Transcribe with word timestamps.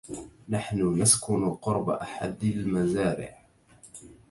نحن 0.49 1.01
نسكن 1.01 1.49
قرب 1.49 1.89
أحد 1.89 2.43
المزارع. 2.43 3.37